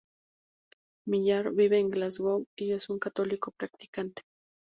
Millar 1.05 1.53
vive 1.53 1.77
en 1.77 1.89
Glasgow 1.89 2.47
y 2.57 2.71
es 2.73 2.89
un 2.89 2.97
católico 2.97 3.51
practicante. 3.51 4.23